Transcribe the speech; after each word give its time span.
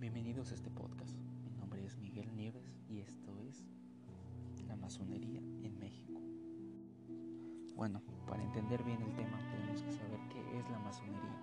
Bienvenidos 0.00 0.50
a 0.50 0.54
este 0.54 0.70
podcast. 0.70 1.14
Mi 1.44 1.50
nombre 1.50 1.84
es 1.84 1.98
Miguel 1.98 2.34
Nieves 2.34 2.80
y 2.88 3.00
esto 3.00 3.38
es 3.38 3.66
la 4.66 4.74
masonería 4.74 5.40
en 5.40 5.78
México. 5.78 6.22
Bueno, 7.76 8.00
para 8.26 8.42
entender 8.42 8.82
bien 8.82 9.02
el 9.02 9.12
tema 9.12 9.38
tenemos 9.50 9.82
que 9.82 9.92
saber 9.92 10.18
qué 10.30 10.58
es 10.58 10.70
la 10.70 10.78
masonería. 10.78 11.36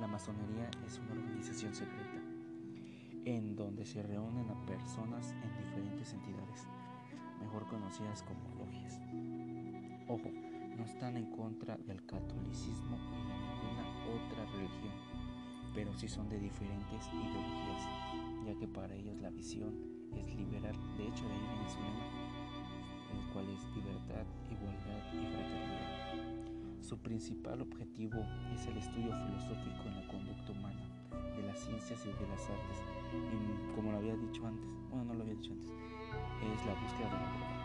La 0.00 0.06
masonería 0.06 0.68
es 0.86 0.98
una 0.98 1.12
organización 1.12 1.74
secreta 1.74 2.20
en 3.24 3.56
donde 3.56 3.86
se 3.86 4.02
reúnen 4.02 4.50
a 4.50 4.66
personas 4.66 5.30
en 5.42 5.64
diferentes 5.64 6.12
entidades, 6.12 6.68
mejor 7.40 7.66
conocidas 7.68 8.22
como 8.22 8.66
logias. 8.66 9.00
Ojo, 10.08 10.30
no 10.76 10.84
están 10.84 11.16
en 11.16 11.30
contra 11.30 11.78
del 11.78 12.04
catolicismo 12.04 12.98
ni 12.98 13.16
de 13.16 13.38
ninguna 13.38 13.86
otra 14.12 14.44
religión, 14.52 14.92
pero 15.74 15.92
sí 15.94 16.08
son 16.08 16.28
de 16.28 16.38
diferentes 16.38 17.08
ideologías, 17.12 17.88
ya 18.46 18.54
que 18.54 18.68
para 18.68 18.94
ellos 18.94 19.20
la 19.20 19.30
visión 19.30 19.74
es 20.16 20.34
liberal. 20.34 20.76
De 20.96 21.08
hecho, 21.08 21.26
de 21.26 21.34
ahí 21.34 21.40
viene 21.40 21.68
su 21.68 21.80
lema, 21.80 22.04
el 23.12 23.32
cual 23.32 23.48
es 23.50 23.64
libertad, 23.74 24.24
igualdad 24.50 25.12
y 25.12 25.26
fraternidad. 25.26 26.80
Su 26.80 26.98
principal 26.98 27.62
objetivo 27.62 28.20
es 28.54 28.66
el 28.66 28.76
estudio 28.76 29.12
filosófico 29.26 29.82
en 29.86 29.94
la 29.96 30.06
conducta 30.06 30.52
humana, 30.52 30.88
de 31.34 31.42
las 31.42 31.58
ciencias 31.58 32.04
y 32.04 32.08
de 32.08 32.28
las 32.28 32.48
artes, 32.48 32.82
y 33.12 33.74
como 33.74 33.90
lo 33.90 33.98
había 33.98 34.16
dicho 34.16 34.46
antes, 34.46 34.70
bueno, 34.90 35.04
no 35.06 35.14
lo 35.14 35.22
había 35.22 35.34
dicho 35.34 35.52
antes, 35.52 35.70
es 35.70 36.66
la 36.66 36.74
búsqueda 36.74 37.08
de 37.08 37.16
la 37.16 37.32
verdad. 37.32 37.64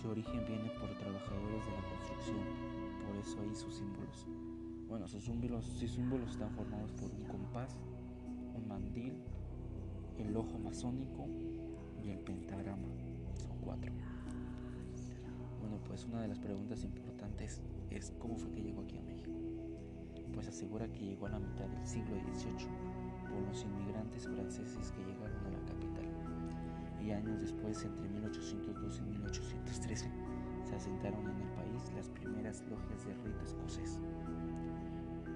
Su 0.00 0.10
origen 0.10 0.46
viene 0.46 0.70
por 0.78 0.88
trabajadores 0.96 1.66
de 1.66 1.72
la 1.72 1.88
construcción, 1.90 2.44
por 3.04 3.16
eso 3.16 3.40
ahí 3.42 3.54
sus 3.54 3.74
símbolos. 3.74 4.26
Bueno, 4.88 5.06
sus 5.06 5.24
símbolos, 5.24 5.66
sus 5.66 5.90
símbolos 5.90 6.30
están 6.30 6.50
formados 6.52 6.92
por 6.92 7.10
un 7.10 7.24
compás, 7.24 7.76
un 8.54 8.66
mandil, 8.66 9.12
el 10.16 10.34
ojo 10.34 10.58
masónico 10.58 11.26
y 12.02 12.08
el 12.08 12.18
pentagrama. 12.20 12.88
Son 13.34 13.58
cuatro. 13.60 13.92
Bueno, 15.60 15.78
pues 15.86 16.06
una 16.06 16.22
de 16.22 16.28
las 16.28 16.38
preguntas 16.38 16.84
importantes 16.84 17.60
es 17.90 18.14
cómo 18.18 18.38
fue 18.38 18.50
que 18.50 18.62
llegó 18.62 18.80
aquí 18.80 18.96
a 18.96 19.02
México. 19.02 19.30
Pues 20.32 20.48
asegura 20.48 20.88
que 20.88 21.04
llegó 21.04 21.26
a 21.26 21.30
la 21.30 21.38
mitad 21.38 21.66
del 21.66 21.86
siglo 21.86 22.16
XVIII 22.32 22.68
por 23.28 23.42
los 23.42 23.62
inmigrantes 23.64 24.26
franceses 24.26 24.90
que 24.92 25.04
llegaron 25.04 25.44
a 25.44 25.50
la 25.50 25.66
capital 25.66 26.08
y 27.08 27.12
años 27.12 27.40
después, 27.40 27.82
entre 27.84 28.08
1812 28.08 29.02
y 29.02 29.06
1813, 29.12 30.10
se 30.64 30.74
asentaron 30.74 31.20
en 31.22 31.40
el 31.40 31.48
país 31.54 31.90
las 31.96 32.08
primeras 32.10 32.62
logias 32.68 33.06
de 33.06 33.14
rito 33.14 33.44
escocés 33.44 33.98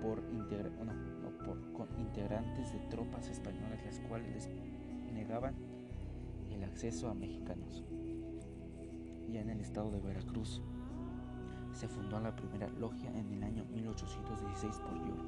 por, 0.02 0.22
con 1.72 1.88
integrantes 1.98 2.72
de 2.72 2.78
tropas 2.90 3.28
españolas 3.28 3.84
las 3.84 4.00
cuales 4.00 4.30
les 4.32 4.48
negaban 5.12 5.54
el 6.50 6.64
acceso 6.64 7.08
a 7.08 7.14
mexicanos. 7.14 7.84
Ya 9.30 9.40
en 9.40 9.50
el 9.50 9.60
estado 9.60 9.90
de 9.90 10.00
Veracruz 10.00 10.60
se 11.72 11.88
fundó 11.88 12.20
la 12.20 12.36
primera 12.36 12.68
logia 12.68 13.10
en 13.10 13.32
el 13.32 13.42
año 13.42 13.64
1816 13.72 14.78
por 14.80 14.98
York. 15.06 15.26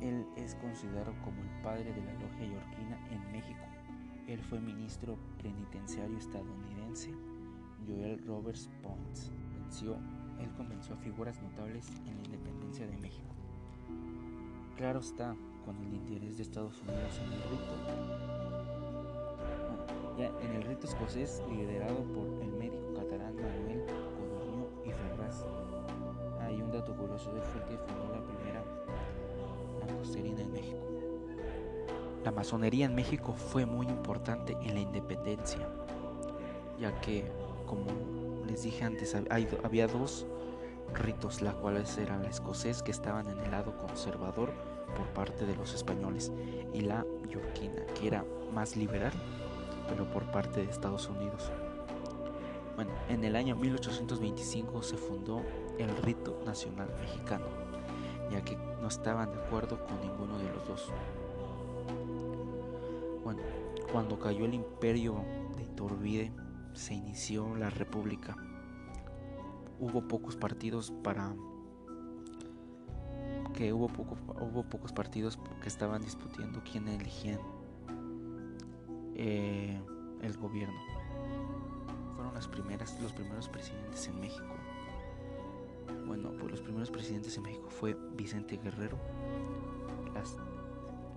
Él 0.00 0.24
es 0.36 0.54
considerado 0.54 1.12
como 1.24 1.42
el 1.42 1.62
padre 1.62 1.92
de 1.92 2.02
la 2.02 2.12
logia 2.14 2.46
yorquina 2.46 2.98
en 3.10 3.32
México 3.32 3.70
él 4.30 4.40
fue 4.44 4.60
ministro 4.60 5.18
penitenciario 5.42 6.16
estadounidense 6.16 7.12
Joel 7.84 8.24
Roberts 8.24 8.70
Points. 8.80 9.32
él 10.38 10.50
convenció 10.56 10.94
a 10.94 10.98
figuras 10.98 11.42
notables 11.42 11.90
en 12.06 12.16
la 12.16 12.22
independencia. 12.22 12.59
Claro 14.80 15.00
está, 15.00 15.36
con 15.66 15.76
el 15.76 15.92
interés 15.92 16.38
de 16.38 16.42
Estados 16.42 16.80
Unidos 16.80 17.20
en 17.22 17.32
el 17.34 17.42
rito. 17.50 17.72
ya 20.16 20.32
en 20.42 20.56
el 20.56 20.62
rito 20.62 20.86
escocés 20.86 21.42
liderado 21.50 22.02
por 22.14 22.42
el 22.42 22.50
médico 22.52 22.94
catalán 22.94 23.36
Manuel 23.36 23.84
Codorniu 23.84 24.68
y 24.86 24.90
Ferraz. 24.90 25.44
Hay 26.40 26.62
un 26.62 26.72
dato 26.72 26.96
curioso, 26.96 27.30
él 27.36 27.42
fue 27.42 27.62
que 27.66 27.76
fundó 27.76 28.08
la 28.08 28.24
primera 28.24 28.64
mamposterina 29.86 30.40
en 30.40 30.50
México. 30.50 30.86
La 32.24 32.32
masonería 32.32 32.86
en 32.86 32.94
México 32.94 33.34
fue 33.34 33.66
muy 33.66 33.86
importante 33.86 34.56
en 34.62 34.72
la 34.72 34.80
independencia, 34.80 35.68
ya 36.78 36.98
que, 37.02 37.30
como 37.66 37.84
les 38.46 38.62
dije 38.62 38.82
antes, 38.82 39.14
había 39.62 39.86
dos 39.86 40.24
ritos, 40.94 41.42
las 41.42 41.54
cuales 41.54 41.96
eran 41.98 42.22
la 42.22 42.28
escocés, 42.28 42.82
que 42.82 42.90
estaban 42.90 43.28
en 43.28 43.38
el 43.38 43.50
lado 43.50 43.76
conservador 43.76 44.52
por 44.96 45.06
parte 45.08 45.46
de 45.46 45.54
los 45.54 45.74
españoles, 45.74 46.32
y 46.72 46.80
la 46.80 47.04
yorquina, 47.28 47.86
que 47.98 48.08
era 48.08 48.24
más 48.52 48.76
liberal, 48.76 49.12
pero 49.88 50.10
por 50.10 50.30
parte 50.30 50.64
de 50.64 50.70
Estados 50.70 51.08
Unidos. 51.08 51.50
Bueno, 52.76 52.92
en 53.08 53.24
el 53.24 53.36
año 53.36 53.56
1825 53.56 54.82
se 54.82 54.96
fundó 54.96 55.42
el 55.78 55.94
rito 55.98 56.40
nacional 56.46 56.88
mexicano, 57.00 57.46
ya 58.30 58.42
que 58.42 58.56
no 58.80 58.88
estaban 58.88 59.32
de 59.32 59.38
acuerdo 59.38 59.84
con 59.84 60.00
ninguno 60.00 60.38
de 60.38 60.48
los 60.50 60.66
dos. 60.66 60.92
Bueno, 63.22 63.42
cuando 63.92 64.18
cayó 64.18 64.44
el 64.44 64.54
imperio 64.54 65.24
de 65.56 65.64
Iturbide, 65.64 66.32
se 66.72 66.94
inició 66.94 67.54
la 67.56 67.68
república. 67.68 68.36
Hubo 69.80 70.06
pocos 70.06 70.36
partidos 70.36 70.92
para 71.02 71.34
que 73.54 73.72
hubo, 73.72 73.88
poco, 73.88 74.16
hubo 74.40 74.62
pocos 74.62 74.92
partidos 74.92 75.38
que 75.60 75.68
estaban 75.68 76.02
discutiendo 76.02 76.62
quién 76.70 76.86
elegían 76.88 77.40
eh, 79.14 79.80
el 80.22 80.36
gobierno. 80.36 80.78
Fueron 82.14 82.34
las 82.34 82.46
primeras, 82.46 83.00
los 83.00 83.12
primeros 83.12 83.48
presidentes 83.48 84.06
en 84.08 84.20
México. 84.20 84.54
Bueno, 86.06 86.32
pues 86.38 86.50
los 86.50 86.60
primeros 86.60 86.90
presidentes 86.90 87.36
en 87.36 87.42
México 87.42 87.68
fue 87.70 87.96
Vicente 88.14 88.56
Guerrero, 88.56 88.98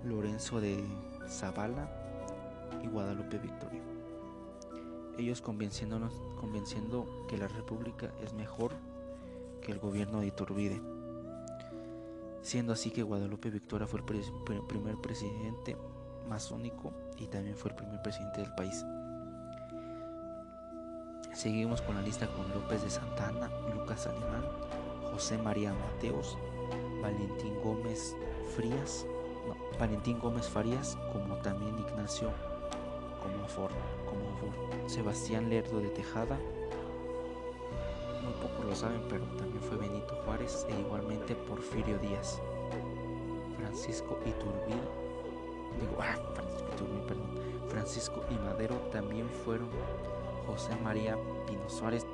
Lorenzo 0.03 0.59
de 0.59 0.84
Zavala 1.28 1.90
y 2.84 2.88
Guadalupe 2.88 3.38
Victoria. 3.38 3.81
Ellos 5.18 5.41
convenciéndonos, 5.41 6.13
convenciendo 6.40 7.25
que 7.28 7.38
la 7.38 7.47
república 7.47 8.12
es 8.22 8.34
mejor 8.34 8.72
que 9.62 9.72
el 9.72 9.79
gobierno 9.79 10.22
de 10.22 10.28
Iturbide. 10.28 10.81
Siendo 12.41 12.74
así 12.74 12.91
que 12.91 13.03
Guadalupe 13.03 13.50
Victoria 13.50 13.88
fue 13.88 14.01
el 14.01 14.63
primer 14.66 14.97
presidente 14.97 15.78
masónico 16.28 16.91
y 17.18 17.28
también 17.28 17.56
fue 17.56 17.72
el 17.72 17.78
primer 17.78 18.01
presidente 18.01 18.41
del 18.41 18.53
país. 18.56 18.84
Seguimos 21.34 21.81
con 21.81 21.95
la 21.95 22.01
lista 22.01 22.28
con 22.28 22.50
López 22.50 22.84
de 22.84 22.90
Santana, 22.90 23.50
Lucas 23.74 24.07
Alemán, 24.07 24.45
José 25.12 25.38
María 25.38 25.74
Mateos, 25.74 26.38
Valentín 27.01 27.59
Gómez 27.63 28.16
Frías, 28.56 29.06
Valentín 29.80 30.19
Gómez 30.19 30.47
Farías, 30.47 30.97
como 31.12 31.35
también 31.38 31.78
Ignacio 31.80 32.31
como 33.23 33.47
Ford, 33.47 33.73
como 34.06 34.89
Sebastián 34.89 35.50
Lerdo 35.50 35.79
de 35.79 35.89
Tejada. 35.89 36.38
Muy 38.23 38.34
pocos 38.41 38.66
lo 38.66 38.75
saben, 38.75 39.01
pero 39.09 39.23
también 39.38 39.61
fue 39.61 39.78
Benito 39.78 40.16
Juárez 40.25 40.67
e 40.69 40.79
igualmente 40.79 41.35
Porfirio 41.35 41.97
Díaz. 42.00 42.41
Francisco 43.57 44.19
Iturbide, 44.25 44.88
digo, 45.79 45.97
ah, 46.00 46.17
Francisco 46.35 46.67
Iturbide, 46.73 47.07
perdón. 47.07 47.44
Francisco 47.69 48.23
y 48.29 48.35
Madero 48.35 48.75
también 48.91 49.28
fueron 49.29 49.69
José 50.45 50.75
María 50.83 51.17
Pino 51.47 51.67
Suárez 51.67 52.06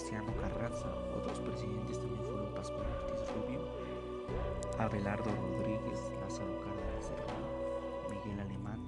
Cristiano 0.00 0.32
Otros 0.60 1.40
presidentes 1.40 1.98
también 1.98 2.22
fueron 2.22 2.52
Pascual 2.52 2.86
Ortiz 2.86 3.34
Rubio, 3.34 3.66
Abelardo 4.78 5.30
Rodríguez, 5.30 6.12
Lázaro 6.20 6.60
Cárdenas 6.60 7.08
de 7.08 8.14
Miguel 8.14 8.40
Alemán, 8.40 8.78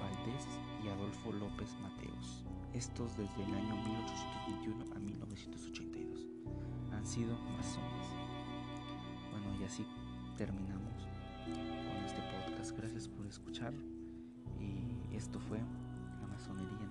Valdés 0.00 0.46
y 0.84 0.88
Adolfo 0.88 1.32
López 1.32 1.76
Mateos. 1.80 2.44
Estos 2.74 3.16
desde 3.16 3.42
el 3.42 3.54
año 3.54 3.74
1821 3.74 4.94
a 4.94 4.98
1982 5.00 6.28
han 6.92 7.04
sido 7.04 7.36
masones. 7.56 8.06
Bueno, 9.32 9.60
y 9.60 9.64
así 9.64 9.84
terminamos 10.36 11.08
con 11.44 12.04
este 12.06 12.22
podcast. 12.22 12.78
Gracias 12.78 13.08
por 13.08 13.26
escuchar 13.26 13.74
y 14.60 15.16
esto 15.16 15.40
fue 15.40 15.58
la 16.20 16.28
masonería 16.28 16.88